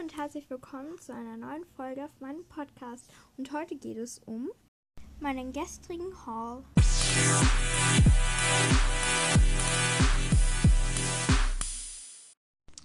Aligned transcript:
und 0.00 0.16
herzlich 0.16 0.48
willkommen 0.48 0.96
zu 1.00 1.12
einer 1.12 1.36
neuen 1.36 1.64
Folge 1.76 2.04
auf 2.04 2.20
meinem 2.20 2.44
Podcast. 2.44 3.10
Und 3.36 3.50
heute 3.52 3.74
geht 3.74 3.96
es 3.96 4.20
um 4.26 4.48
meinen 5.18 5.52
gestrigen 5.52 6.14
Haul. 6.24 6.62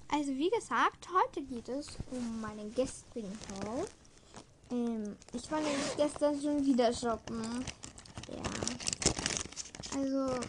Also 0.07 0.31
wie 0.31 0.49
gesagt, 0.49 1.07
heute 1.13 1.44
geht 1.44 1.70
es 1.70 1.88
um 2.10 2.41
meinen 2.41 2.73
gestrigen 2.73 3.38
Haul. 3.64 3.86
Ähm, 4.71 5.16
ich 5.34 5.52
war 5.52 5.59
nämlich 5.61 5.95
gestern 5.95 6.41
schon 6.41 6.66
wieder 6.66 6.91
shoppen. 6.91 7.64
Ja. 8.30 8.41
Also 10.00 10.39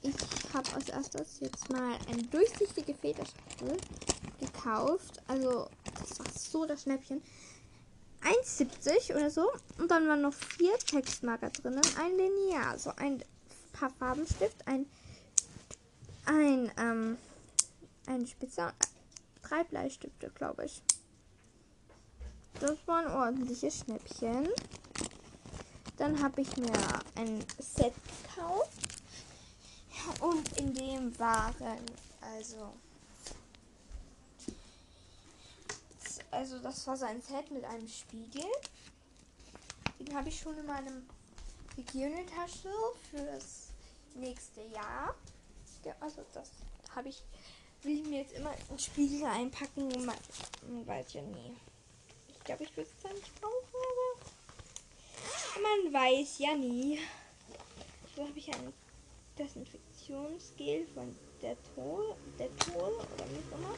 ich 0.00 0.14
habe 0.54 0.74
als 0.74 0.88
erstes 0.88 1.40
jetzt 1.40 1.70
mal 1.70 1.98
eine 2.08 2.22
durchsichtige 2.22 2.94
Federschachtel 2.94 3.76
gekauft. 4.42 5.22
Also, 5.28 5.68
das 5.98 6.18
war 6.18 6.26
so 6.38 6.66
das 6.66 6.82
Schnäppchen. 6.82 7.22
1,70 8.22 9.16
oder 9.16 9.30
so. 9.30 9.50
Und 9.78 9.90
dann 9.90 10.06
waren 10.08 10.22
noch 10.22 10.34
vier 10.34 10.76
Textmarker 10.78 11.50
drinnen. 11.50 11.82
Ein 11.98 12.16
Lineal, 12.16 12.78
so 12.78 12.90
ein 12.96 13.22
paar 13.72 13.90
Farbenstift, 13.90 14.66
ein, 14.66 14.86
ein, 16.26 16.70
ähm, 16.78 17.18
ein 18.06 18.26
Spitzer, 18.26 18.72
drei 19.42 19.64
Bleistifte, 19.64 20.30
glaube 20.34 20.66
ich. 20.66 20.82
Das 22.60 22.76
war 22.86 22.98
ein 22.98 23.10
ordentliches 23.10 23.80
Schnäppchen. 23.80 24.48
Dann 25.96 26.22
habe 26.22 26.42
ich 26.42 26.56
mir 26.56 26.72
ein 27.16 27.44
Set 27.58 27.94
gekauft. 28.22 28.70
Und 30.20 30.58
in 30.58 30.74
dem 30.74 31.18
waren 31.18 31.80
also 32.20 32.72
also 36.32 36.58
das 36.58 36.86
war 36.86 36.96
sein 36.96 37.22
Set 37.22 37.50
mit 37.50 37.64
einem 37.64 37.86
Spiegel. 37.86 38.50
Den 40.00 40.16
habe 40.16 40.28
ich 40.30 40.40
schon 40.40 40.58
in 40.58 40.66
meinem 40.66 41.06
Hygienetasche 41.76 42.72
für 43.10 43.22
das 43.22 43.68
nächste 44.14 44.62
Jahr. 44.62 45.14
Ja, 45.84 45.94
also 46.00 46.24
das 46.32 46.50
habe 46.94 47.10
ich, 47.10 47.22
will 47.82 48.00
ich 48.00 48.06
mir 48.06 48.20
jetzt 48.22 48.32
immer 48.32 48.50
einen 48.50 48.78
Spiegel 48.78 49.24
einpacken. 49.24 49.88
Man, 50.04 50.16
man 50.68 50.86
weiß 50.86 51.12
ja 51.12 51.22
nie. 51.22 51.56
Ich 52.28 52.44
glaube, 52.44 52.64
ich 52.64 52.76
würde 52.76 52.90
es 52.90 53.02
dann 53.02 53.14
nicht 53.14 53.40
brauchen, 53.40 53.56
aber 55.54 55.62
man 55.62 55.92
weiß 55.92 56.38
ja 56.38 56.54
nie. 56.56 56.98
So 58.16 58.26
habe 58.26 58.38
ich 58.38 58.52
ein 58.52 58.72
Desinfektionsgel 59.38 60.86
von 60.94 61.14
Dettol, 61.40 62.16
Dettol 62.38 62.94
oder 62.94 63.24
wie 63.30 63.54
auch 63.54 63.58
immer. 63.58 63.74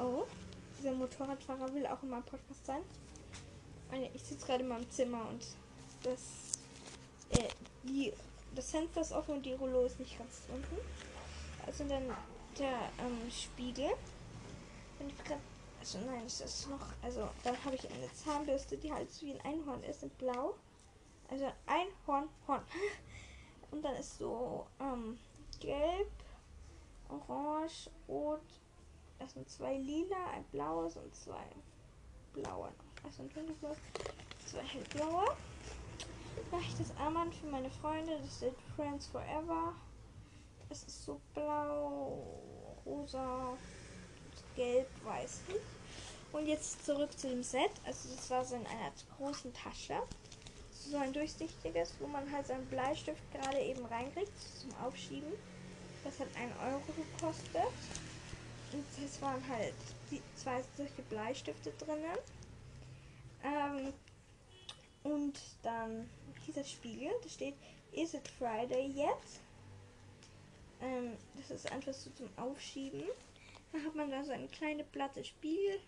Oh, 0.00 0.24
dieser 0.78 0.92
Motorradfahrer 0.92 1.74
will 1.74 1.86
auch 1.86 2.02
in 2.02 2.08
meinem 2.08 2.22
Podcast 2.22 2.64
sein. 2.64 2.82
Ich 4.14 4.22
sitze 4.22 4.46
gerade 4.46 4.62
in 4.62 4.68
meinem 4.68 4.90
Zimmer 4.90 5.28
und 5.28 5.44
das, 6.02 6.58
äh, 7.30 7.48
die, 7.82 8.12
das 8.54 8.70
Fenster 8.70 9.02
ist 9.02 9.12
offen 9.12 9.34
und 9.36 9.44
die 9.44 9.52
Rollo 9.52 9.84
ist 9.84 10.00
nicht 10.00 10.16
ganz 10.16 10.42
unten. 10.48 10.76
Also 11.66 11.84
dann 11.84 12.04
der 12.58 12.90
ähm, 12.98 13.30
Spiegel. 13.30 13.90
Wenn 14.98 15.08
ich 15.10 15.24
grad, 15.24 15.38
also 15.80 15.98
nein, 15.98 16.22
das 16.24 16.40
ist 16.40 16.70
noch. 16.70 16.86
Also 17.02 17.28
dann 17.44 17.62
habe 17.64 17.74
ich 17.74 17.90
eine 17.90 18.10
Zahnbürste, 18.14 18.78
die 18.78 18.90
halt 18.90 19.12
so 19.12 19.26
wie 19.26 19.34
ein 19.34 19.40
Einhorn 19.44 19.82
ist, 19.82 20.02
in 20.02 20.10
blau. 20.10 20.54
Also 21.28 21.52
Einhorn, 21.66 22.28
Horn. 22.48 22.62
Und 23.70 23.82
dann 23.84 23.96
ist 23.96 24.18
so 24.18 24.66
ähm, 24.80 25.18
gelb, 25.60 26.10
orange, 27.08 27.90
rot, 28.08 28.40
das 29.20 29.32
sind 29.34 29.48
zwei 29.48 29.76
lila, 29.76 30.30
ein 30.34 30.44
blaues 30.50 30.96
und 30.96 31.14
zwei 31.14 31.44
blaue. 32.32 32.70
Also 33.04 33.22
ein 33.22 33.28
dunkelblaues, 33.32 33.78
zwei 34.46 34.62
hellblaue. 34.62 35.36
Mache 36.50 36.62
ich 36.62 36.78
das 36.78 36.96
Armband 36.96 37.34
für 37.34 37.46
meine 37.46 37.70
Freunde. 37.70 38.18
Das 38.18 38.42
ist 38.42 38.56
Friends 38.74 39.06
Forever. 39.06 39.74
Es 40.70 40.84
ist 40.84 41.04
so 41.04 41.20
blau, 41.34 42.40
rosa, 42.86 43.56
gelb, 44.56 44.88
weiß 45.04 45.40
nicht. 45.48 45.60
Und 46.32 46.46
jetzt 46.46 46.84
zurück 46.84 47.16
zu 47.18 47.28
dem 47.28 47.42
Set. 47.42 47.72
Also 47.84 48.08
das 48.14 48.30
war 48.30 48.44
so 48.44 48.54
in 48.54 48.66
einer 48.66 48.92
großen 49.16 49.52
Tasche. 49.52 50.00
So 50.72 50.96
ein 50.96 51.12
durchsichtiges, 51.12 51.94
wo 52.00 52.06
man 52.06 52.30
halt 52.32 52.46
seinen 52.46 52.66
Bleistift 52.66 53.20
gerade 53.32 53.58
eben 53.58 53.84
reinkriegt 53.84 54.32
zum 54.60 54.70
Aufschieben. 54.82 55.32
Das 56.04 56.18
hat 56.18 56.28
1 56.36 56.52
Euro 56.72 56.82
gekostet. 56.96 58.09
Es 59.04 59.20
waren 59.20 59.46
halt 59.48 59.74
die 60.10 60.22
zwei 60.36 60.62
solche 60.76 61.02
Bleistifte 61.02 61.72
drinnen. 61.72 62.18
Ähm, 63.42 63.92
und 65.02 65.40
dann 65.62 66.08
dieser 66.46 66.64
Spiegel, 66.64 67.10
da 67.22 67.28
steht, 67.28 67.54
is 67.92 68.14
it 68.14 68.28
Friday 68.28 68.86
yet? 68.90 69.40
Ähm, 70.80 71.16
das 71.36 71.50
ist 71.50 71.72
einfach 71.72 71.92
so 71.92 72.10
zum 72.10 72.28
Aufschieben. 72.36 73.04
Dann 73.72 73.84
hat 73.84 73.94
man 73.94 74.10
da 74.10 74.22
so 74.24 74.32
eine 74.32 74.48
kleine 74.48 74.84
platte 74.84 75.24
Spiegel. 75.24 75.80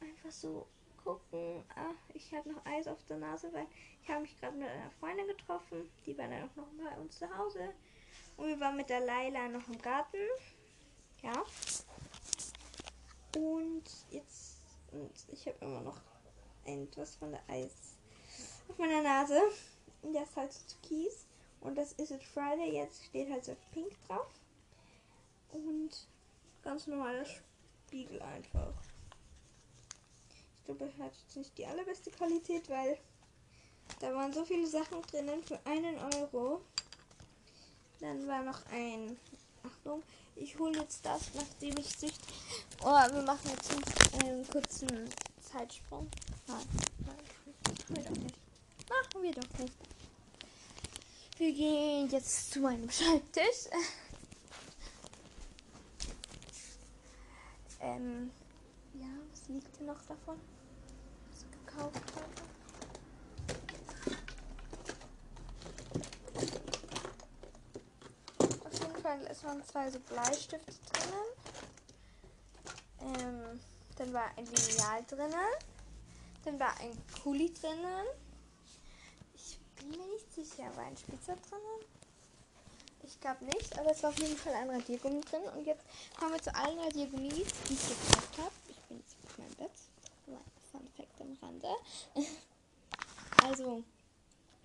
Einfach 0.00 0.30
so 0.30 0.66
gucken. 1.04 1.64
Ah, 1.76 1.94
ich 2.14 2.32
habe 2.34 2.50
noch 2.50 2.64
Eis 2.66 2.86
auf 2.86 3.04
der 3.08 3.18
Nase, 3.18 3.52
weil 3.52 3.66
ich 4.02 4.08
habe 4.08 4.22
mich 4.22 4.38
gerade 4.38 4.56
mit 4.56 4.68
einer 4.68 4.90
Freundin 5.00 5.26
getroffen. 5.26 5.88
Die 6.06 6.16
war 6.16 6.28
dann 6.28 6.48
auch 6.48 6.56
noch 6.56 6.66
bei 6.84 7.00
uns 7.00 7.18
zu 7.18 7.36
Hause. 7.36 7.72
Und 8.36 8.48
wir 8.48 8.60
waren 8.60 8.76
mit 8.76 8.90
der 8.90 9.00
Laila 9.00 9.48
noch 9.48 9.66
im 9.68 9.80
Garten. 9.80 10.18
Ja. 11.22 11.44
Und 13.36 13.84
jetzt, 14.10 14.58
und 14.90 15.10
ich 15.32 15.46
habe 15.46 15.56
immer 15.60 15.80
noch 15.80 16.00
etwas 16.64 17.16
von 17.16 17.30
der 17.30 17.42
Eis 17.48 17.96
auf 18.68 18.78
meiner 18.78 19.02
Nase. 19.02 19.40
Und 20.02 20.14
das 20.14 20.28
ist 20.28 20.36
halt 20.36 20.76
Kies. 20.82 21.26
Und 21.60 21.76
das 21.76 21.92
ist 21.92 22.10
It 22.10 22.24
Friday. 22.24 22.74
Jetzt 22.74 23.04
steht 23.04 23.30
halt 23.30 23.44
so 23.44 23.56
pink 23.72 23.92
drauf. 24.06 24.26
Und 25.52 25.90
ganz 26.62 26.86
normaler 26.86 27.24
Spiegel 27.24 28.20
einfach. 28.22 28.74
Ich 30.58 30.64
glaube, 30.64 30.90
er 30.98 31.04
hat 31.04 31.12
jetzt 31.16 31.36
nicht 31.36 31.56
die 31.58 31.66
allerbeste 31.66 32.10
Qualität, 32.10 32.68
weil 32.68 32.98
da 34.00 34.14
waren 34.14 34.32
so 34.32 34.44
viele 34.44 34.66
Sachen 34.66 35.02
drinnen 35.02 35.42
für 35.42 35.58
einen 35.66 35.98
Euro. 36.14 36.62
Dann 38.00 38.26
war 38.26 38.42
noch 38.42 38.64
ein 38.72 39.16
Achtung, 39.62 40.02
ich 40.42 40.58
hole 40.58 40.80
jetzt 40.80 41.06
das, 41.06 41.20
nachdem 41.34 41.76
ich 41.78 41.88
sich. 41.88 42.14
Oh, 42.82 42.86
wir 42.86 43.22
machen 43.22 43.50
jetzt 43.50 43.70
einen 44.20 44.44
kurzen 44.48 45.08
Zeitsprung. 45.40 46.08
Nein, 46.48 46.66
nein, 47.06 47.16
machen 47.64 47.96
wir 47.96 48.02
doch 48.02 48.16
nicht. 48.22 48.36
Machen 48.88 49.22
wir 49.22 49.32
doch 49.32 49.58
nicht. 49.58 49.74
Wir 51.38 51.52
gehen 51.52 52.10
jetzt 52.10 52.52
zu 52.52 52.60
meinem 52.60 52.90
Schreibtisch. 52.90 53.68
ähm, 57.80 58.30
ja, 58.94 59.06
was 59.30 59.48
liegt 59.48 59.78
denn 59.78 59.86
noch 59.86 60.02
davon? 60.02 60.40
Was 61.30 61.42
ich 61.42 61.50
gekauft 61.66 62.12
habe? 62.16 62.26
Fall, 69.12 69.26
es 69.30 69.44
waren 69.44 69.62
zwei 69.64 69.90
so 69.90 69.98
Bleistifte 70.00 70.72
drinnen. 70.90 71.28
Ähm, 73.00 73.60
dann 73.96 74.12
war 74.12 74.30
ein 74.36 74.46
Lineal 74.46 75.04
drinnen. 75.08 75.52
Dann 76.44 76.58
war 76.58 76.74
ein 76.80 76.96
Kuli 77.22 77.52
drinnen. 77.52 78.06
Ich 79.34 79.58
bin 79.76 79.90
mir 79.90 80.06
nicht 80.06 80.32
sicher, 80.34 80.64
war 80.76 80.84
ein 80.84 80.96
Spitzer 80.96 81.36
drinnen? 81.36 81.84
Ich 83.04 83.20
glaube 83.20 83.44
nicht, 83.44 83.78
aber 83.78 83.90
es 83.90 84.02
war 84.02 84.10
auf 84.10 84.18
jeden 84.18 84.36
Fall 84.36 84.54
ein 84.54 84.70
Radiergummi 84.70 85.20
drin. 85.22 85.42
Und 85.56 85.66
jetzt 85.66 85.84
kommen 86.18 86.32
wir 86.32 86.42
zu 86.42 86.54
allen 86.54 86.78
Radiergummis, 86.78 87.48
die 87.68 87.74
ich 87.74 87.88
gekauft 87.88 88.38
habe. 88.38 88.52
Ich 88.68 88.78
bin 88.88 88.98
jetzt 88.98 89.16
auf 89.26 89.38
meinem 89.38 89.54
Bett. 89.56 89.70
Fun 90.70 90.88
Fact 90.96 91.20
am 91.20 91.36
Rande. 91.42 91.68
also, 93.44 93.82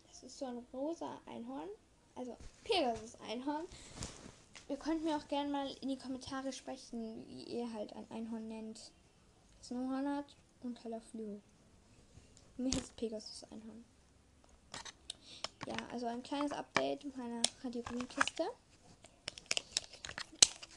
das 0.10 0.24
ist 0.24 0.38
so 0.38 0.46
ein 0.46 0.66
rosa 0.72 1.20
Einhorn. 1.26 1.68
Also 2.16 2.38
Pegasus 2.64 3.16
Einhorn. 3.28 3.66
Ihr 4.70 4.78
könnt 4.78 5.04
mir 5.04 5.16
auch 5.16 5.28
gerne 5.30 5.50
mal 5.50 5.68
in 5.82 5.88
die 5.88 5.98
Kommentare 5.98 6.52
sprechen, 6.52 7.26
wie 7.30 7.44
ihr 7.44 7.72
halt 7.74 7.94
ein 7.94 8.10
Einhorn 8.12 8.50
nennt. 8.50 8.92
Snowhorn 9.64 10.18
hat 10.18 10.36
und 10.62 10.84
heller 10.84 11.00
Flügel. 11.00 11.42
Mir 12.58 12.72
heißt 12.74 12.96
Pegasus 12.98 13.44
Einhorn. 13.46 13.86
Ja, 15.68 15.76
also 15.92 16.08
ein 16.08 16.22
kleines 16.22 16.52
Update 16.52 17.16
meiner 17.16 17.42
Radiogrammkiste. 17.64 18.44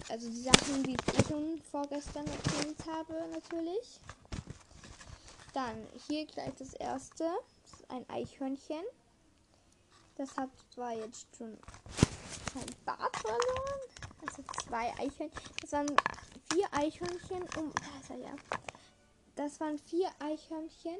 Also 0.09 0.29
die 0.29 0.43
Sachen, 0.43 0.83
die 0.85 0.95
ich 0.95 1.27
schon 1.27 1.61
vorgestern 1.63 2.27
erzählt 2.27 2.87
habe, 2.87 3.15
natürlich. 3.33 4.01
Dann 5.53 5.87
hier 6.07 6.27
gleich 6.27 6.55
das 6.59 6.75
erste. 6.75 7.25
Das 7.63 7.81
ist 7.81 7.91
ein 7.91 8.09
Eichhörnchen. 8.09 8.85
Das 10.17 10.37
hat 10.37 10.51
zwar 10.73 10.93
jetzt 10.95 11.27
schon 11.37 11.57
kein 12.53 12.67
Bart 12.85 13.17
verloren. 13.17 13.81
Also 14.27 14.43
zwei 14.67 14.93
Eichhörnchen. 14.99 15.31
Das 15.61 15.73
waren 15.73 15.97
vier 16.53 16.67
Eichhörnchen 16.73 17.43
um. 17.57 17.73
Er 18.09 18.17
ja. 18.17 18.35
Das 19.37 19.61
waren 19.61 19.79
vier 19.79 20.11
Eichhörnchen 20.19 20.99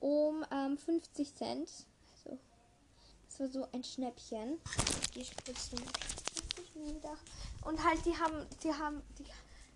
um 0.00 0.44
ähm, 0.50 0.78
50 0.78 1.34
Cent. 1.34 1.70
Also, 2.24 2.38
das 3.28 3.40
war 3.40 3.48
so 3.48 3.68
ein 3.72 3.84
Schnäppchen. 3.84 4.60
Die 5.14 5.24
spritzen 5.24 5.78
wieder. 6.74 7.16
Und 7.64 7.84
halt, 7.84 8.04
die 8.04 8.16
haben, 8.16 8.46
die 8.62 8.72
haben, 8.72 9.02
die 9.18 9.24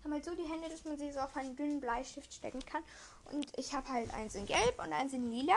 haben 0.03 0.13
halt 0.13 0.25
so 0.25 0.35
die 0.35 0.43
Hände, 0.43 0.69
dass 0.69 0.83
man 0.85 0.97
sie 0.97 1.11
so 1.11 1.19
auf 1.19 1.35
einen 1.35 1.55
dünnen 1.55 1.79
Bleistift 1.79 2.33
stecken 2.33 2.63
kann. 2.65 2.83
Und 3.31 3.47
ich 3.57 3.73
habe 3.73 3.87
halt 3.89 4.13
eins 4.13 4.35
in 4.35 4.45
Gelb 4.45 4.79
und 4.79 4.91
eins 4.93 5.13
in 5.13 5.31
Lila. 5.31 5.55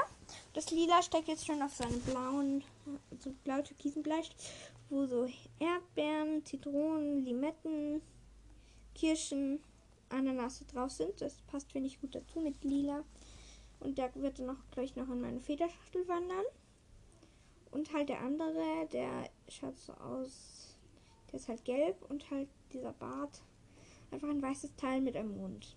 Das 0.55 0.71
Lila 0.71 1.03
steckt 1.03 1.29
jetzt 1.29 1.47
schon 1.47 1.63
auf 1.63 1.75
seinen 1.75 2.01
blauen, 2.03 2.65
so 3.21 3.33
blau 3.45 3.61
türkisen 3.63 4.03
Bleistift, 4.03 4.41
wo 4.89 5.07
so 5.07 5.29
Erdbeeren, 5.59 6.45
Zitronen, 6.45 7.25
Limetten, 7.25 8.03
Kirschen, 8.95 9.61
Ananasse 10.09 10.65
drauf 10.65 10.91
sind. 10.91 11.21
Das 11.21 11.43
passt, 11.43 11.73
finde 11.73 11.89
ich, 11.89 12.01
gut 12.01 12.15
dazu 12.15 12.41
mit 12.41 12.63
Lila. 12.65 13.05
Und 13.81 13.99
der 13.99 14.15
wird 14.15 14.39
dann 14.39 14.51
auch 14.51 14.71
gleich 14.71 14.97
noch 14.97 15.09
in 15.09 15.21
meine 15.21 15.41
Federschachtel 15.41 16.07
wandern. 16.09 16.45
Und 17.71 17.93
halt 17.93 18.09
der 18.09 18.21
andere, 18.21 18.89
der 18.93 19.29
schaut 19.49 19.79
so 19.79 19.93
aus. 19.95 20.77
Der 21.31 21.41
ist 21.41 21.49
halt 21.49 21.65
gelb 21.65 21.97
und 22.09 22.31
halt 22.31 22.49
dieser 22.73 22.93
Bart. 22.93 23.43
Einfach 24.11 24.29
ein 24.29 24.41
weißes 24.41 24.77
Teil 24.77 25.01
mit 25.01 25.17
einem 25.17 25.37
Mund. 25.37 25.77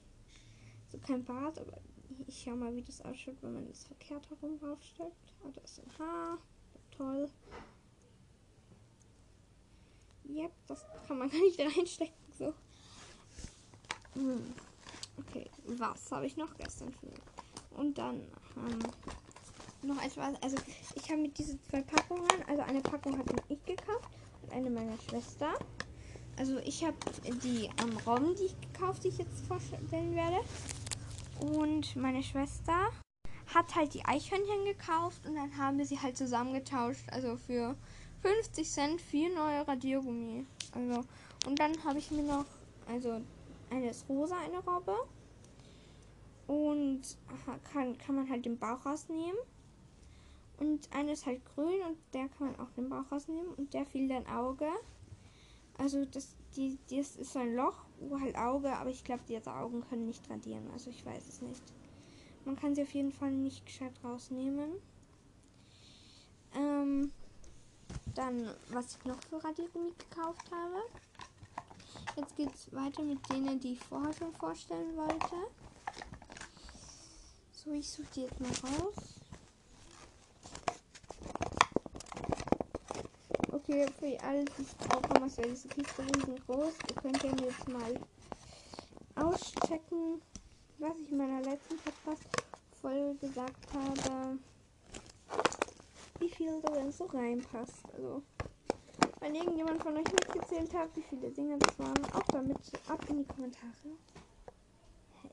So 0.87 0.97
kein 0.99 1.23
Bart, 1.23 1.59
aber 1.59 1.79
ich 2.27 2.41
schau 2.43 2.55
mal, 2.55 2.75
wie 2.75 2.83
das 2.83 3.01
ausschaut, 3.01 3.37
wenn 3.41 3.53
man 3.53 3.67
es 3.69 3.85
verkehrt 3.85 4.29
herum 4.29 4.57
draufstellt. 4.59 5.13
Ah, 5.43 5.49
da 5.53 5.61
ist 5.61 5.79
ein 5.79 5.97
Haar. 5.99 6.37
Toll. 6.95 7.29
Yep, 10.29 10.51
das 10.67 10.85
kann 11.07 11.17
man 11.17 11.29
gar 11.31 11.39
nicht 11.39 11.59
reinstecken. 11.59 12.15
So. 12.37 12.53
Hm. 14.13 14.53
Okay, 15.17 15.49
was 15.65 16.11
habe 16.11 16.25
ich 16.25 16.37
noch 16.37 16.55
gestern 16.55 16.93
für 16.93 17.07
und 17.77 17.97
dann 17.97 18.21
ähm, 18.57 18.79
noch 19.81 20.01
etwas. 20.01 20.41
Also 20.41 20.57
ich 20.95 21.09
habe 21.09 21.21
mit 21.21 21.37
diesen 21.37 21.61
zwei 21.63 21.81
Packungen, 21.81 22.27
also 22.47 22.61
eine 22.63 22.81
Packung 22.81 23.17
hatte 23.17 23.35
ich 23.47 23.63
gekauft 23.65 24.09
und 24.41 24.51
eine 24.51 24.69
meiner 24.69 24.97
Schwester. 25.09 25.53
Also 26.37 26.57
ich 26.59 26.83
habe 26.83 26.95
die 27.43 27.65
ähm, 27.65 27.97
Robben, 28.05 28.35
die 28.35 28.45
ich 28.45 28.61
gekauft, 28.61 29.03
die 29.03 29.09
ich 29.09 29.17
jetzt 29.17 29.45
vorstellen 29.47 30.15
werde. 30.15 30.37
Und 31.39 31.95
meine 31.95 32.23
Schwester 32.23 32.91
hat 33.53 33.75
halt 33.75 33.93
die 33.93 34.05
Eichhörnchen 34.05 34.65
gekauft 34.65 35.25
und 35.25 35.35
dann 35.35 35.57
haben 35.57 35.77
wir 35.77 35.85
sie 35.85 35.99
halt 35.99 36.17
zusammengetauscht. 36.17 37.09
Also 37.11 37.37
für 37.37 37.75
50 38.21 38.69
Cent 38.69 39.01
vier 39.01 39.33
neue 39.33 39.67
Radiergummi. 39.67 40.45
Also 40.73 41.03
und 41.45 41.59
dann 41.59 41.83
habe 41.83 41.99
ich 41.99 42.11
mir 42.11 42.23
noch, 42.23 42.45
also 42.87 43.21
eine 43.69 43.89
ist 43.89 44.07
rosa, 44.09 44.37
eine 44.37 44.59
Robbe. 44.59 44.95
Und 46.47 47.01
kann, 47.71 47.97
kann 47.97 48.15
man 48.15 48.29
halt 48.29 48.45
den 48.45 48.57
Bauch 48.57 48.85
rausnehmen. 48.85 49.37
Und 50.57 50.91
eine 50.91 51.13
ist 51.13 51.25
halt 51.25 51.41
grün 51.55 51.81
und 51.87 51.97
der 52.13 52.27
kann 52.29 52.47
man 52.47 52.59
auch 52.59 52.71
den 52.71 52.89
Bauch 52.89 53.09
rausnehmen. 53.11 53.53
Und 53.55 53.73
der 53.73 53.85
fiel 53.85 54.09
dann 54.09 54.27
Auge. 54.27 54.67
Also 55.77 56.03
das, 56.05 56.35
die, 56.57 56.77
das 56.89 57.15
ist 57.15 57.33
so 57.33 57.39
ein 57.39 57.55
Loch, 57.55 57.85
wo 57.99 58.19
halt 58.19 58.35
Auge, 58.35 58.75
aber 58.75 58.89
ich 58.89 59.03
glaube, 59.03 59.21
diese 59.29 59.53
Augen 59.53 59.81
können 59.87 60.07
nicht 60.07 60.29
radieren. 60.29 60.69
Also 60.73 60.89
ich 60.89 61.05
weiß 61.05 61.27
es 61.29 61.41
nicht. 61.41 61.63
Man 62.43 62.57
kann 62.57 62.75
sie 62.75 62.81
auf 62.81 62.93
jeden 62.93 63.11
Fall 63.11 63.31
nicht 63.31 63.65
gescheit 63.65 63.93
rausnehmen. 64.03 64.71
Ähm, 66.55 67.11
dann, 68.15 68.49
was 68.69 68.97
ich 68.97 69.05
noch 69.05 69.21
für 69.29 69.43
Radiergummi 69.43 69.93
gekauft 69.97 70.45
habe. 70.51 70.83
Jetzt 72.15 72.35
geht 72.35 72.53
es 72.53 72.73
weiter 72.73 73.01
mit 73.01 73.19
denen, 73.29 73.59
die 73.59 73.73
ich 73.73 73.79
vorher 73.79 74.13
schon 74.13 74.33
vorstellen 74.35 74.95
wollte. 74.97 75.35
So, 77.53 77.71
ich 77.71 77.89
suche 77.89 78.07
die 78.15 78.21
jetzt 78.21 78.39
mal 78.39 78.49
raus. 78.49 78.95
Okay, 83.51 83.87
für 83.99 84.23
alle, 84.23 84.45
die 84.45 84.61
es 84.61 84.73
brauchen, 84.75 85.21
was 85.21 85.37
wäre 85.37 85.49
diese 85.49 85.67
Kiste 85.67 86.03
riesengroß. 86.03 86.73
Ihr 86.89 86.95
könnt 87.01 87.23
ja 87.23 87.31
jetzt 87.45 87.67
mal 87.67 87.99
auschecken, 89.15 90.21
was 90.77 90.97
ich 90.97 91.11
in 91.11 91.17
meiner 91.17 91.41
letzten 91.41 91.77
Podcast-Folge 91.77 93.15
gesagt 93.27 93.67
habe, 93.73 94.37
wie 96.19 96.29
viel 96.29 96.61
da 96.61 96.71
denn 96.71 96.91
so 96.91 97.05
reinpasst. 97.05 97.85
Also, 97.93 98.23
wenn 99.19 99.35
irgendjemand 99.35 99.81
von 99.81 99.95
euch 99.95 100.11
mitgezählt 100.11 100.73
hat, 100.73 100.95
wie 100.95 101.03
viele 101.03 101.29
Dinge 101.31 101.57
das 101.57 101.79
waren, 101.79 102.05
auch 102.13 102.27
damit 102.31 102.57
ab 102.87 103.03
in 103.09 103.19
die 103.19 103.25
Kommentare. 103.25 103.71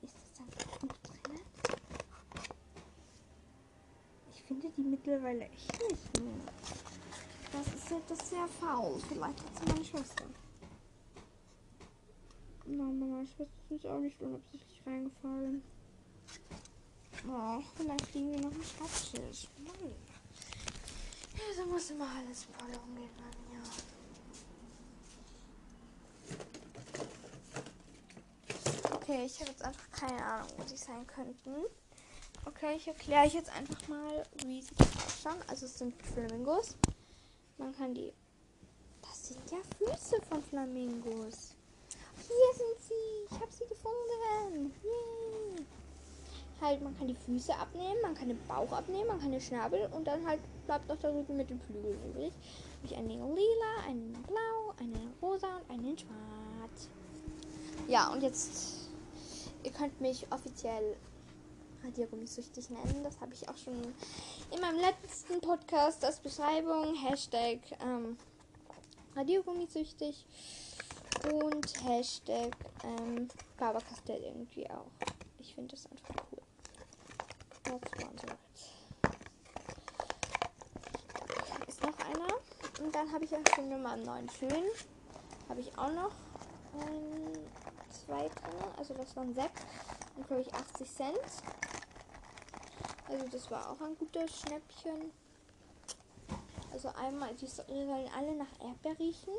Ist 0.03 0.15
das 0.15 0.33
dann 0.35 0.47
gut 0.81 0.91
drin? 1.03 1.41
finde 4.47 4.71
die 4.77 4.83
mittlerweile 4.83 5.41
echt 5.41 5.73
nicht 5.91 6.21
mehr. 6.21 6.35
Das 7.53 7.67
ist 7.75 7.91
etwas 7.91 8.31
sehr 8.31 8.47
faul. 8.47 9.01
Vielleicht 9.09 9.41
hat 9.41 9.59
sie 9.59 9.73
meine 9.73 9.85
Schwester. 9.85 10.25
Nein, 12.67 12.99
meine 12.99 13.27
Schwester 13.27 13.55
ist 13.63 13.71
nicht 13.71 13.87
auch 13.87 14.01
nicht 14.01 14.21
unabsichtlich 14.21 14.83
reingefallen. 14.87 15.63
Oh, 17.29 17.61
vielleicht 17.75 18.15
liegen 18.15 18.33
wir 18.33 18.41
noch 18.41 18.53
im 18.53 18.63
Schreibtisch. 18.63 19.49
Mann. 19.65 20.16
Ja, 21.37 21.43
da 21.57 21.65
muss 21.67 21.91
immer 21.91 22.09
alles 22.17 22.45
voll 22.45 22.75
umgehen, 22.87 23.11
Mann, 23.17 23.37
ja. 23.53 23.63
Okay, 28.95 29.25
ich 29.27 29.41
habe 29.41 29.51
jetzt 29.51 29.63
einfach 29.63 29.91
keine 29.93 30.25
Ahnung, 30.25 30.49
wo 30.57 30.67
sie 30.67 30.77
sein 30.77 31.07
könnten. 31.07 31.67
Okay, 32.47 32.77
ich 32.77 32.89
erkläre 32.89 33.27
euch 33.27 33.35
jetzt 33.35 33.51
einfach 33.51 33.89
mal, 33.89 34.27
wie 34.45 34.63
sie 34.63 34.75
ausschauen. 34.79 35.43
Also 35.49 35.67
es 35.67 35.79
sind 35.79 35.95
Flamingos. 36.03 36.77
Man 37.59 37.77
kann 37.77 37.93
die. 37.95 38.13
Das 39.03 39.29
sind 39.29 39.51
ja 39.51 39.59
Füße 39.79 40.23
von 40.29 40.43
Flamingos. 40.43 41.55
Hier 42.17 42.55
sind 42.55 42.79
sie. 42.89 43.27
Ich 43.27 43.41
habe 43.41 43.53
sie 43.53 43.67
gefunden. 43.67 44.73
Yay. 44.83 45.46
Halt, 46.67 46.83
man 46.83 46.99
kann 46.99 47.07
die 47.07 47.15
Füße 47.15 47.55
abnehmen, 47.55 48.03
man 48.03 48.17
kann 48.17 48.27
den 48.27 48.45
Bauch 48.49 48.73
abnehmen, 48.73 49.07
man 49.07 49.21
kann 49.21 49.31
den 49.31 49.41
Schnabel 49.41 49.89
und 49.93 50.05
dann 50.05 50.27
halt 50.27 50.41
bleibt 50.67 50.89
noch 50.89 50.99
der 50.99 51.15
Rücken 51.15 51.37
mit 51.37 51.49
den 51.49 51.61
Flügeln 51.61 51.97
übrig. 52.11 52.33
Habe 52.33 52.87
ich 52.87 52.97
einen 52.97 53.09
lila, 53.09 53.87
einen 53.87 54.13
blau, 54.27 54.75
einen 54.81 55.15
rosa 55.23 55.59
und 55.59 55.71
einen 55.71 55.97
schwarz. 55.97 56.89
Ja, 57.87 58.13
und 58.13 58.21
jetzt, 58.21 58.89
ihr 59.63 59.71
könnt 59.71 60.01
mich 60.01 60.27
offiziell 60.33 60.97
Radiergummisüchtig 61.85 62.69
nennen. 62.71 63.05
Das 63.05 63.21
habe 63.21 63.33
ich 63.33 63.49
auch 63.49 63.57
schon 63.57 63.81
in 64.53 64.61
meinem 64.61 64.81
letzten 64.81 65.41
Podcast 65.41 66.05
als 66.05 66.19
Beschreibung. 66.19 66.97
Hashtag 66.97 67.61
ähm, 67.81 68.17
Radiergummisüchtig 69.15 70.27
und 71.33 71.85
Hashtag 71.85 72.57
ähm, 72.83 73.29
Faber-Castell 73.57 74.21
irgendwie 74.21 74.69
auch. 74.69 74.91
Ich 75.39 75.55
finde 75.55 75.77
das 75.77 75.87
einfach 75.93 76.25
cool. 76.33 76.36
Ist 81.67 81.83
noch 81.83 81.99
einer. 81.99 82.35
Und 82.83 82.95
dann 82.95 83.13
habe 83.13 83.25
ich 83.25 83.35
auch 83.35 83.43
schon 83.55 83.73
einen 83.73 84.05
neuen 84.05 84.29
Föhn. 84.29 84.65
Habe 85.49 85.61
ich 85.61 85.77
auch 85.77 85.93
noch 85.93 86.13
ein, 86.81 87.39
zwei 87.91 88.29
drin. 88.29 88.75
Also 88.77 88.95
das 88.95 89.17
waren 89.17 89.35
sechs. 89.35 89.63
Und 90.17 90.27
glaube 90.29 90.43
ich 90.43 90.55
80 90.55 90.89
Cent. 90.89 91.19
Also 93.09 93.27
das 93.29 93.51
war 93.51 93.71
auch 93.71 93.81
ein 93.81 93.97
gutes 93.99 94.41
Schnäppchen. 94.41 95.11
Also 96.73 96.89
einmal, 96.89 97.35
die 97.35 97.47
sollen 97.47 98.11
alle 98.17 98.35
nach 98.37 98.61
Erdbeer 98.61 98.99
riechen. 98.99 99.35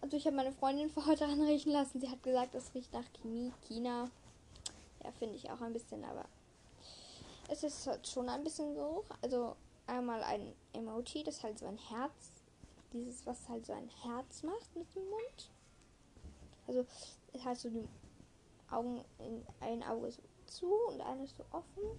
Also 0.00 0.16
ich 0.16 0.26
habe 0.26 0.36
meine 0.36 0.52
Freundin 0.52 0.90
vor 0.94 1.06
heute 1.06 1.26
anriechen 1.26 1.72
lassen. 1.72 2.00
Sie 2.00 2.08
hat 2.08 2.22
gesagt, 2.22 2.54
es 2.54 2.74
riecht 2.74 2.92
nach 2.92 3.04
Chemie, 3.20 3.52
China. 3.66 4.10
Finde 5.24 5.38
ich 5.38 5.50
auch 5.50 5.62
ein 5.62 5.72
bisschen, 5.72 6.04
aber 6.04 6.26
es 7.48 7.62
ist 7.62 7.86
halt 7.86 8.06
schon 8.06 8.28
ein 8.28 8.44
bisschen 8.44 8.74
so. 8.74 9.04
Also 9.22 9.56
einmal 9.86 10.22
ein 10.22 10.54
Emoji, 10.74 11.24
das 11.24 11.42
halt 11.42 11.58
so 11.58 11.64
ein 11.64 11.78
Herz, 11.78 12.42
dieses, 12.92 13.24
was 13.24 13.48
halt 13.48 13.64
so 13.64 13.72
ein 13.72 13.88
Herz 14.02 14.42
macht 14.42 14.76
mit 14.76 14.86
dem 14.94 15.08
Mund. 15.08 15.50
Also 16.66 16.84
es 17.32 17.42
hat 17.42 17.56
so 17.56 17.70
die 17.70 17.88
Augen 18.70 19.02
in 19.18 19.46
ein 19.60 19.82
Auge 19.82 20.10
so 20.10 20.20
zu 20.44 20.70
und 20.88 21.00
eines 21.00 21.34
so 21.34 21.44
offen 21.52 21.98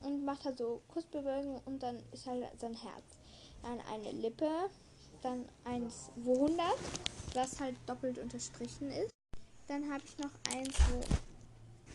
und 0.00 0.24
macht 0.24 0.44
halt 0.44 0.58
so 0.58 0.82
Kussbewegungen 0.88 1.60
und 1.66 1.80
dann 1.80 2.02
ist 2.10 2.26
halt 2.26 2.44
sein 2.58 2.74
Herz. 2.74 3.20
Dann 3.62 3.80
eine 3.82 4.10
Lippe, 4.10 4.50
dann 5.22 5.48
eins 5.62 6.10
wo 6.16 6.46
100, 6.46 6.66
was 7.34 7.60
halt 7.60 7.76
doppelt 7.86 8.18
unterstrichen 8.18 8.90
ist. 8.90 9.12
Dann 9.68 9.88
habe 9.92 10.02
ich 10.04 10.18
noch 10.18 10.32
eins 10.52 10.76
wo 10.90 11.33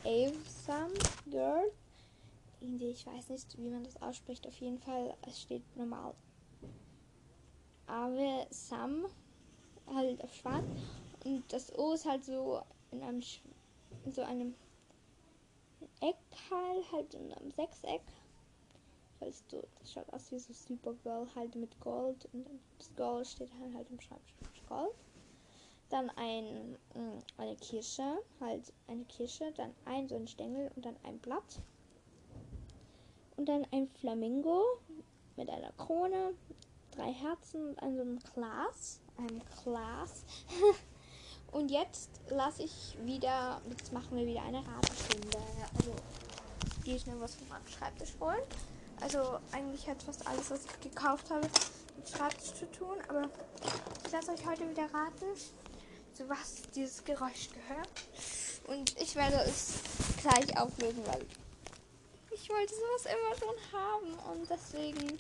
Avesome 0.04 0.94
Girl. 1.30 1.72
Ich 2.62 3.06
weiß 3.06 3.30
nicht, 3.30 3.58
wie 3.58 3.70
man 3.70 3.84
das 3.84 4.02
ausspricht. 4.02 4.46
Auf 4.48 4.56
jeden 4.60 4.80
Fall, 4.80 5.16
es 5.28 5.42
steht 5.42 5.64
normal. 5.76 6.14
Ave 7.88 8.48
Sam. 8.50 9.06
halt 9.88 10.24
auf 10.24 10.34
schwarz. 10.34 10.66
Und 11.26 11.44
das 11.52 11.78
O 11.78 11.94
ist 11.94 12.06
halt 12.06 12.24
so 12.24 12.62
in 12.92 13.02
einem 13.02 13.22
in 14.06 14.12
so 14.12 14.22
einem 14.22 14.56
Eck 16.02 16.16
halt, 16.50 16.92
halt 16.92 17.14
in 17.14 17.34
einem 17.34 17.52
Sechseck. 17.52 18.02
Weißt 19.20 19.52
du, 19.52 19.62
das 19.80 19.92
schaut 19.92 20.14
aus 20.14 20.32
wie 20.32 20.40
so 20.40 20.54
Supergirl 20.54 21.28
halt 21.36 21.56
mit 21.56 21.78
Gold 21.82 22.28
und 22.32 22.48
das 22.78 22.96
Gold 22.96 23.28
steht 23.28 23.52
halt, 23.60 23.76
halt 23.76 23.90
im 23.90 24.00
Schreibtisch 24.00 24.64
Gold. 24.68 24.96
Dann 25.90 26.10
ein, 26.12 26.74
mm, 26.94 27.20
eine 27.38 27.56
Kirsche, 27.56 28.20
halt 28.40 28.72
eine 28.88 29.04
Kirsche, 29.06 29.52
dann 29.54 29.74
ein 29.86 30.08
so 30.08 30.16
ein 30.16 30.28
Stängel 30.28 30.72
und 30.76 30.86
dann 30.86 30.96
ein 31.04 31.20
Blatt. 31.20 31.62
Und 33.38 33.48
dann 33.48 33.66
ein 33.72 33.88
Flamingo 33.88 34.64
mit 35.36 35.50
einer 35.50 35.72
Krone, 35.74 36.34
drei 36.92 37.12
Herzen 37.12 37.70
und 37.70 37.80
einem 37.82 38.20
Glas. 38.34 39.00
Einem 39.18 39.42
Glas. 39.64 40.24
und 41.52 41.72
jetzt 41.72 42.10
lasse 42.30 42.64
ich 42.64 42.98
wieder, 43.04 43.62
jetzt 43.70 43.92
machen 43.92 44.18
wir 44.18 44.26
wieder 44.26 44.44
eine 44.44 44.60
Ratenstunde. 44.60 45.38
Also 45.76 45.96
gehe 46.84 46.96
ich 46.96 47.08
mir 47.08 47.20
was 47.20 47.38
meinem 47.50 47.68
Schreibtisch 47.68 48.14
holen. 48.20 48.42
Also 49.02 49.40
eigentlich 49.52 49.88
hat 49.88 50.04
fast 50.04 50.28
alles, 50.28 50.52
was 50.52 50.66
ich 50.66 50.92
gekauft 50.92 51.30
habe, 51.30 51.48
mit 51.98 52.10
Schreibtisch 52.10 52.54
zu 52.54 52.70
tun. 52.72 52.98
Aber 53.08 53.30
ich 54.06 54.12
lasse 54.12 54.32
euch 54.32 54.46
heute 54.46 54.70
wieder 54.70 54.84
raten, 54.84 55.26
zu 56.20 56.28
was 56.28 56.64
dieses 56.76 57.04
Geräusch 57.06 57.48
gehört. 57.54 57.90
Und 58.68 59.00
ich 59.02 59.16
werde 59.16 59.38
es 59.38 59.76
gleich 60.22 60.58
auflösen, 60.58 61.06
weil 61.08 61.26
ich 62.32 62.50
wollte 62.50 62.74
sowas 62.74 63.06
immer 63.06 63.38
schon 63.40 63.80
haben. 63.80 64.14
Und 64.32 64.50
deswegen 64.50 65.20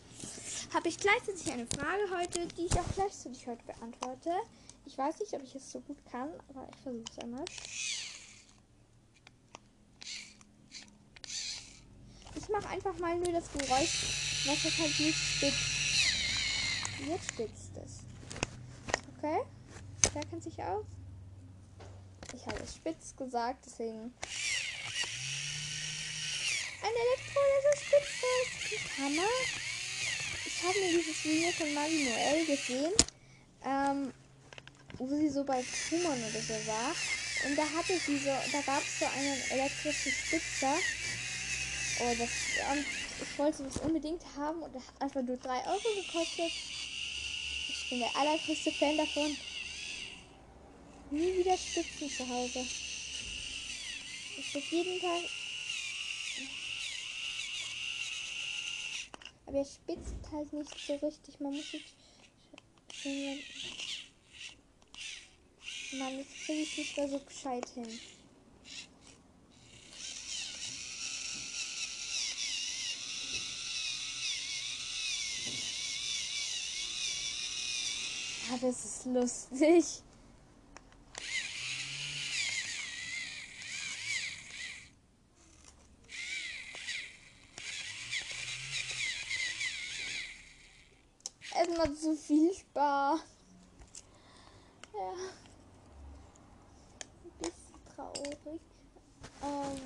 habe 0.73 0.89
ich 0.89 0.97
gleichzeitig 0.97 1.51
eine 1.53 1.65
Frage 1.67 2.03
heute, 2.17 2.45
die 2.47 2.65
ich 2.65 2.73
auch 2.73 2.93
gleichzeitig 2.95 3.47
heute 3.47 3.63
beantworte. 3.63 4.31
Ich 4.85 4.97
weiß 4.97 5.19
nicht, 5.19 5.33
ob 5.33 5.43
ich 5.43 5.55
es 5.55 5.71
so 5.71 5.79
gut 5.79 5.97
kann, 6.11 6.31
aber 6.49 6.67
ich 6.69 6.81
versuche 6.81 7.05
es 7.11 7.23
einmal. 7.23 7.45
Ich 12.35 12.49
mache 12.49 12.67
einfach 12.67 12.97
mal 12.99 13.15
nur 13.15 13.31
das 13.31 13.49
Geräusch, 13.53 14.43
was 14.45 14.63
das 14.63 14.77
halt 14.77 14.99
nicht 14.99 15.17
spitzt. 15.17 15.79
Jetzt 17.07 17.31
spitzt 17.31 17.71
es. 17.85 17.99
Okay? 19.17 19.45
Der 20.15 20.25
kennt 20.25 20.43
sich 20.43 20.61
aus. 20.63 20.85
Ich 22.33 22.45
habe 22.45 22.59
es 22.63 22.75
spitz 22.75 23.15
gesagt, 23.15 23.65
deswegen. 23.65 24.13
Ein 26.81 26.93
Elektro, 27.05 27.39
der 27.45 27.61
so 27.63 27.71
spitz 27.79 28.73
ist. 28.73 28.97
Hammer. 28.97 29.33
Ich 30.45 30.63
habe 30.63 30.79
mir 30.79 30.97
dieses 30.97 31.23
Video 31.23 31.51
von 31.51 31.73
Marie 31.73 32.03
Noel 32.05 32.45
gesehen. 32.45 32.93
Ähm, 33.65 34.13
wo 34.97 35.07
sie 35.07 35.29
so 35.29 35.43
bei 35.43 35.63
Truman 35.63 36.19
oder 36.19 36.41
so 36.41 36.53
war. 36.67 36.95
Und 37.45 37.57
da 37.57 37.63
hatte 37.63 37.97
sie 37.97 38.17
so, 38.17 38.31
da 38.51 38.61
gab 38.61 38.81
es 38.81 38.99
so 38.99 39.05
einen 39.05 39.41
elektrischen 39.51 40.11
Spitzer. 40.11 40.75
Oh, 42.01 42.15
das, 42.17 42.29
ähm, 42.71 42.85
ich 43.21 43.37
wollte 43.37 43.63
das 43.63 43.77
unbedingt 43.77 44.23
haben 44.37 44.61
und 44.61 44.73
der 44.73 44.81
hat 44.81 45.01
einfach 45.01 45.21
nur 45.21 45.37
3 45.37 45.49
Euro 45.67 46.01
gekostet. 46.01 46.51
Ich 47.69 47.89
bin 47.89 47.99
der 47.99 48.15
allergrößte 48.15 48.71
Fan 48.71 48.97
davon. 48.97 49.35
Nie 51.11 51.37
wieder 51.37 51.57
Spitzen 51.57 52.07
zu 52.07 52.27
Hause. 52.29 52.59
Ich 54.37 54.53
will 54.53 54.63
jeden 54.69 55.01
Tag. 55.01 55.23
Aber 59.47 59.57
er 59.57 59.65
spitzt 59.65 60.13
halt 60.31 60.53
nicht 60.53 60.69
so 60.85 60.93
richtig. 60.97 61.39
Man 61.39 61.53
muss 61.53 61.71
sich. 61.71 61.95
Mann, 65.93 66.19
jetzt 66.19 66.45
kriege 66.45 66.61
ich 66.61 66.77
nicht 66.77 66.97
mehr 66.97 67.09
so 67.09 67.19
gescheit 67.19 67.67
hin. 67.69 67.99
Ah, 78.51 78.57
das 78.61 78.85
ist 78.85 79.05
lustig. 79.05 80.03
Macht 91.77 91.95
so 91.97 92.13
viel 92.13 92.53
Spaß. 92.53 93.19
Ja. 94.93 95.11
Ein 97.23 97.31
bisschen 97.39 97.79
traurig. 97.95 98.61
Ähm. 99.43 99.81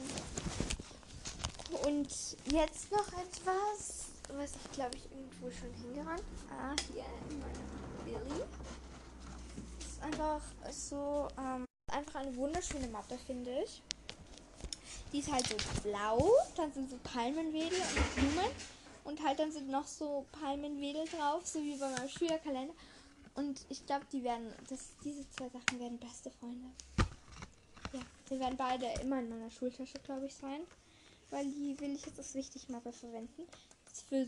Und 1.86 2.10
jetzt 2.52 2.92
noch 2.92 3.08
etwas, 3.08 4.06
was 4.30 4.52
ich 4.56 4.72
glaube 4.72 4.96
ich 4.96 5.12
irgendwo 5.12 5.52
schon 5.52 5.74
hingerannt. 5.84 6.24
Ah, 6.50 6.75
hier 6.92 7.06
in 7.30 7.40
meinem 7.40 7.68
Billy. 8.06 8.44
Ist 9.80 10.02
einfach 10.02 10.42
so, 10.72 11.28
ähm, 11.38 11.66
einfach 11.92 12.22
eine 12.22 12.36
wunderschöne 12.36 12.88
Mappe, 12.88 13.18
finde 13.28 13.63
ich. 13.63 13.82
Die 15.12 15.20
ist 15.20 15.32
halt 15.32 15.46
so 15.48 15.56
blau, 15.82 16.32
dann 16.56 16.74
sind 16.74 16.90
so 16.90 16.98
Palmenwedel 17.04 17.80
und 17.80 18.16
Blumen 18.16 18.52
und 19.04 19.24
halt 19.24 19.40
dann 19.40 19.52
sind 19.52 19.70
noch 19.70 19.88
so 19.88 20.26
Palmenwedel 20.32 21.06
drauf, 21.06 21.46
so 21.46 21.62
wie 21.62 21.78
bei 21.78 21.90
meinem 21.90 22.10
Schülerkalender. 22.10 22.74
Und 23.36 23.66
ich 23.70 23.86
glaube, 23.86 24.06
die 24.12 24.24
werden, 24.24 24.54
das, 24.70 24.90
diese 25.04 25.28
zwei 25.30 25.50
Sachen 25.50 25.80
werden 25.80 25.98
beste 25.98 26.30
Freunde. 26.32 26.68
Ja, 27.92 28.02
die 28.30 28.40
werden 28.40 28.58
beide 28.58 28.86
immer 29.02 29.20
in 29.20 29.30
meiner 29.30 29.50
Schultasche, 29.50 30.00
glaube 30.00 30.28
ich, 30.28 30.36
sein. 30.36 30.62
Weil 31.32 31.46
die 31.46 31.80
will 31.80 31.96
ich 31.96 32.06
jetzt 32.06 32.20
als 32.20 32.36
Wichtigmappe 32.36 32.92
verwenden. 32.94 33.48
Das 33.86 33.94
ist 33.94 34.08
für 34.08 34.28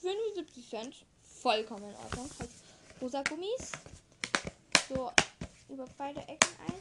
75 0.00 0.68
Cent 0.68 1.04
vollkommen 1.22 1.90
in 1.90 1.96
Ordnung. 1.96 2.30
Also 2.38 2.52
rosa 3.02 3.22
Gummis. 3.22 3.72
So 4.88 5.12
über 5.68 5.84
beide 5.98 6.20
Ecken 6.20 6.50
ein. 6.66 6.74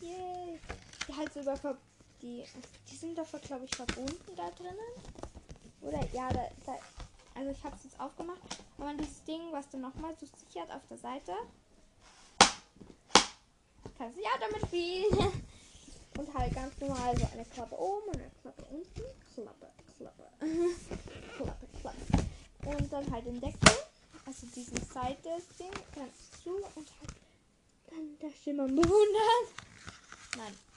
Yay. 0.00 0.58
Die 1.06 1.16
halt 1.16 1.32
so 1.34 1.40
über 1.40 1.76
die, 2.22 2.44
die 2.90 2.96
sind 2.96 3.16
dafür 3.16 3.38
glaube 3.40 3.64
ich 3.64 3.74
verbunden 3.74 4.36
da 4.36 4.50
drinnen. 4.50 4.78
Oder 5.80 6.00
ja, 6.12 6.28
da, 6.30 6.48
da 6.66 6.78
also 7.34 7.50
ich 7.50 7.64
habe 7.64 7.76
es 7.76 7.84
jetzt 7.84 8.00
aufgemacht. 8.00 8.40
Wenn 8.76 8.86
man 8.86 8.98
dieses 8.98 9.24
Ding, 9.24 9.40
was 9.52 9.68
du 9.70 9.78
nochmal 9.78 10.14
so 10.20 10.26
sichert 10.26 10.70
auf 10.70 10.82
der 10.88 10.98
Seite, 10.98 11.32
kannst 13.96 14.18
du 14.18 14.22
ja 14.22 14.30
damit 14.38 14.66
spielen. 14.66 15.42
Und 16.18 16.34
halt 16.34 16.52
ganz 16.52 16.78
normal 16.80 17.16
so 17.16 17.26
eine 17.32 17.44
Klappe 17.46 17.78
oben 17.78 18.08
und 18.08 18.16
eine 18.16 18.30
Klappe 18.42 18.64
unten. 18.64 19.02
Klappe, 19.32 19.70
Klappe. 19.96 20.28
Klappe, 21.36 21.66
Klappe. 21.80 22.26
Und 22.66 22.92
dann 22.92 23.10
halt 23.10 23.26
den 23.26 23.40
Deckel 23.40 23.76
also 24.30 24.46
diesen 24.54 24.76
Seite-Ding 24.76 25.72
ganz 25.94 26.42
zu 26.42 26.50
und 26.76 26.88
halt 27.00 27.14
dann 27.90 28.16
das 28.20 28.32
Schimmern 28.42 28.76
bewundern. 28.76 29.44
Nein. 30.36 30.69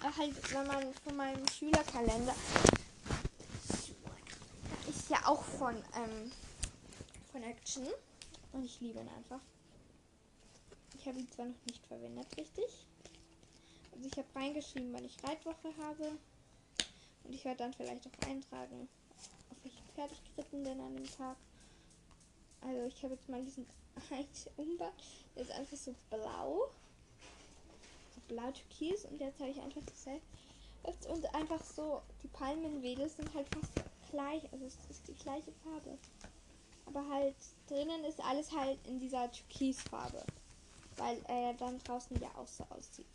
Halt, 0.00 0.54
wenn 0.54 0.66
man 0.66 0.94
von 0.94 1.16
meinem 1.16 1.46
Schülerkalender 1.48 2.34
ist 4.88 5.10
ja 5.10 5.26
auch 5.26 5.42
von, 5.42 5.74
ähm, 5.74 6.32
von 7.32 7.42
Action. 7.42 7.86
Und 8.52 8.64
ich 8.64 8.80
liebe 8.80 9.00
ihn 9.00 9.08
einfach. 9.08 9.40
Ich 10.98 11.06
habe 11.06 11.18
ihn 11.18 11.30
zwar 11.30 11.46
noch 11.46 11.66
nicht 11.66 11.86
verwendet, 11.86 12.26
richtig. 12.36 12.86
Also 13.92 14.06
ich 14.06 14.16
habe 14.16 14.28
reingeschrieben, 14.34 14.92
wann 14.92 15.04
ich 15.04 15.16
Reitwoche 15.22 15.74
habe. 15.82 16.12
Und 17.24 17.34
ich 17.34 17.44
werde 17.44 17.58
dann 17.58 17.74
vielleicht 17.74 18.06
auch 18.06 18.28
eintragen, 18.28 18.88
auf 19.50 19.56
welchen 19.62 19.84
Pferd 19.94 20.12
ich 20.12 20.36
geritten 20.36 20.62
bin 20.62 20.80
an 20.80 20.96
dem 20.96 21.10
Tag. 21.10 21.36
Also 22.60 22.84
ich 22.84 23.02
habe 23.02 23.14
jetzt 23.14 23.28
mal 23.28 23.42
diesen 23.42 23.66
Umbau. 24.56 24.92
Der 25.34 25.42
ist 25.42 25.52
einfach 25.52 25.76
so 25.76 25.94
blau. 26.10 26.70
Blau 28.28 28.50
türkis. 28.52 29.04
Und 29.04 29.20
jetzt 29.20 29.40
habe 29.40 29.50
ich 29.50 29.60
einfach 29.60 29.84
gesagt. 29.84 30.22
Und 31.08 31.34
einfach 31.34 31.62
so, 31.62 32.02
die 32.22 32.28
Palmenwedel 32.28 33.08
sind 33.08 33.32
halt 33.34 33.48
fast 33.48 33.72
gleich. 34.10 34.42
Also 34.52 34.64
es 34.64 34.76
ist 34.90 35.08
die 35.08 35.14
gleiche 35.14 35.52
Farbe. 35.64 35.98
Aber 36.86 37.06
halt 37.08 37.34
drinnen 37.66 38.04
ist 38.04 38.20
alles 38.20 38.52
halt 38.52 38.78
in 38.86 39.00
dieser 39.00 39.30
Türkisfarbe. 39.30 40.24
Weil 40.96 41.20
er 41.28 41.54
dann 41.54 41.78
draußen 41.80 42.20
ja 42.20 42.30
auch 42.36 42.46
so 42.46 42.64
aussieht. 42.70 43.06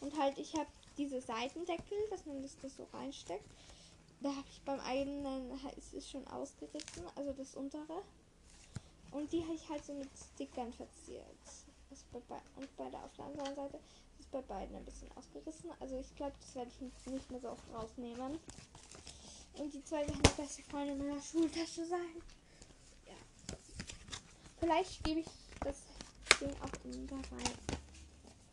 Und 0.00 0.18
halt, 0.18 0.36
ich 0.38 0.54
habe 0.54 0.68
diese 0.98 1.20
Seitendeckel, 1.20 1.98
dass 2.10 2.26
man 2.26 2.42
das 2.42 2.56
so 2.76 2.86
reinsteckt. 2.92 3.48
Da 4.20 4.30
habe 4.30 4.46
ich 4.50 4.60
beim 4.62 4.80
eigenen, 4.80 5.50
es 5.76 5.92
ist 5.92 6.10
schon 6.10 6.26
ausgerissen, 6.28 7.04
also 7.16 7.32
das 7.32 7.54
untere. 7.54 8.02
Und 9.10 9.32
die 9.32 9.42
habe 9.42 9.54
ich 9.54 9.68
halt 9.68 9.84
so 9.84 9.92
mit 9.94 10.08
Stickern 10.34 10.72
verziert. 10.72 11.24
Also 11.92 12.22
bei 12.26 12.40
und 12.56 12.76
bei 12.78 12.88
der 12.88 13.04
auf 13.04 13.12
der 13.16 13.26
anderen 13.26 13.54
Seite 13.54 13.78
ist 14.18 14.30
bei 14.30 14.40
beiden 14.40 14.74
ein 14.76 14.84
bisschen 14.84 15.10
ausgerissen. 15.14 15.70
Also 15.78 15.98
ich 15.98 16.14
glaube, 16.16 16.32
das 16.40 16.54
werde 16.54 16.70
ich 16.70 16.80
nicht 17.12 17.30
mehr 17.30 17.40
so 17.40 17.50
oft 17.50 17.62
rausnehmen. 17.74 18.38
Und 19.58 19.74
die 19.74 19.84
zwei 19.84 20.06
werden 20.06 20.22
die 20.22 20.40
beste 20.40 20.62
Freunde 20.62 20.94
meiner 20.94 21.20
Schultasche 21.20 21.84
sein. 21.84 22.22
Ja. 23.06 23.56
Vielleicht 24.58 25.04
gebe 25.04 25.20
ich 25.20 25.26
das 25.60 25.82
Ding 26.40 26.54
auch 26.62 26.84
in 26.84 27.06
da 27.06 27.16
rein. 27.16 27.78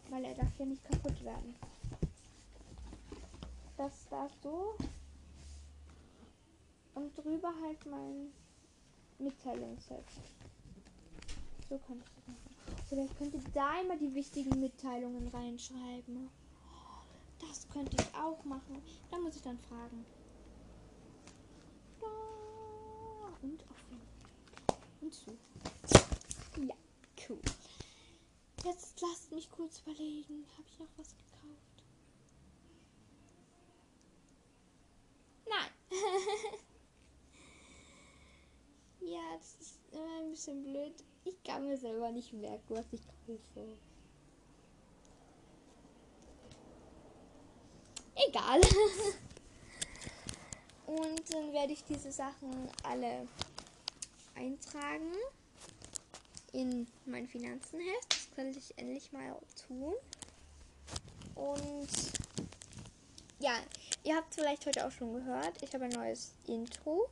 Weil 0.10 0.26
er 0.26 0.36
darf 0.36 0.60
ja 0.60 0.66
nicht 0.66 0.84
kaputt 0.84 1.24
werden. 1.24 1.56
Das 3.78 3.94
da 4.10 4.28
so. 4.44 4.76
Und 6.96 7.18
drüber 7.18 7.54
halt 7.64 7.86
mein 7.86 8.34
Mitteilungsset. 9.18 10.04
So 11.70 11.78
könnte 11.78 12.04
ich 12.06 12.16
das 12.16 12.28
machen. 12.28 12.49
Oder 12.92 13.06
ich 13.06 13.16
könnte 13.16 13.40
da 13.54 13.80
immer 13.82 13.98
die 13.98 14.14
wichtigen 14.16 14.60
Mitteilungen 14.60 15.28
reinschreiben. 15.28 16.30
Das 17.40 17.68
könnte 17.70 17.96
ich 18.00 18.16
auch 18.16 18.44
machen. 18.46 18.82
Da 19.12 19.20
muss 19.20 19.36
ich 19.36 19.42
dann 19.42 19.60
fragen. 19.60 20.06
Da 22.02 22.08
und 23.42 23.64
offen. 23.64 24.02
Und 25.02 25.14
zu. 25.14 25.38
Ja, 26.58 26.76
cool. 27.30 27.42
Jetzt 28.66 29.02
lasst 29.02 29.32
mich 29.32 29.50
kurz 29.52 29.80
überlegen. 29.82 30.46
Habe 30.58 30.68
ich 30.68 30.80
noch 30.80 30.90
was 30.98 31.10
gekauft? 31.10 31.84
Nein. 35.48 35.72
ja, 39.02 39.38
das 39.38 39.56
ist 39.60 39.80
immer 39.92 40.20
ein 40.22 40.29
bisschen 40.40 40.64
blöd. 40.64 40.94
Ich 41.26 41.44
kann 41.44 41.68
mir 41.68 41.76
selber 41.78 42.12
nicht 42.12 42.32
merken, 42.32 42.64
was 42.70 42.86
ich 42.94 43.02
kaufe. 43.06 43.78
Egal. 48.16 48.62
Und 50.86 51.34
dann 51.34 51.52
werde 51.52 51.74
ich 51.74 51.84
diese 51.84 52.14
Sachen 52.14 52.70
alle 52.84 53.28
eintragen 54.34 55.12
in 56.54 56.88
mein 57.06 57.28
Finanzenheft. 57.28 58.10
Das 58.10 58.32
könnte 58.34 58.60
ich 58.60 58.78
endlich 58.78 59.12
mal 59.12 59.36
tun. 59.68 59.94
Und 61.36 61.90
ja, 63.40 63.56
ihr 64.06 64.16
habt 64.16 64.34
vielleicht 64.34 64.66
heute 64.66 64.88
auch 64.88 64.92
schon 64.92 65.12
gehört. 65.14 65.62
Ich 65.62 65.74
habe 65.74 65.84
ein 65.84 65.92
neues 65.92 66.34
Intro. 66.48 67.10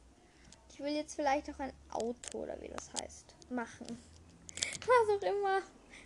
Ich 0.72 0.80
will 0.80 0.94
jetzt 0.94 1.16
vielleicht 1.16 1.50
auch 1.50 1.60
ein 1.60 1.74
Auto 1.98 2.39
oder 2.39 2.60
wie 2.62 2.70
das 2.70 2.92
heißt 3.01 3.36
machen. 3.50 3.88
Was 4.82 5.18
auch 5.18 5.22
immer. 5.22 5.62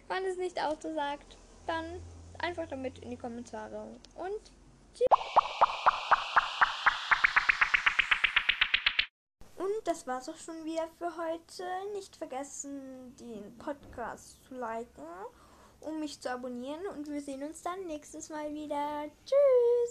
Wenn 0.08 0.26
es 0.26 0.38
nicht 0.38 0.62
Auto 0.62 0.94
sagt, 0.94 1.38
dann 1.66 2.02
einfach 2.40 2.68
damit 2.68 3.00
in 3.00 3.12
die 3.12 3.18
Kommentare. 3.18 3.88
Und 4.16 4.52
tschüss. 4.94 5.08
Und 9.56 9.88
das 9.88 10.08
war's 10.08 10.28
auch 10.28 10.38
schon 10.38 10.66
wieder 10.66 10.88
für 10.98 11.12
heute. 11.18 11.64
Nicht 11.94 12.16
vergessen, 12.16 13.16
den 13.18 13.58
Podcast 13.58 14.44
zu 14.44 14.56
liken, 14.56 15.06
um 15.82 16.00
mich 16.00 16.20
zu 16.20 16.32
abonnieren. 16.32 16.86
Und 16.88 17.08
wir 17.08 17.22
sehen 17.22 17.44
uns 17.44 17.62
dann 17.62 17.86
nächstes 17.86 18.30
Mal 18.30 18.54
wieder. 18.54 19.06
Tschüss! 19.26 19.82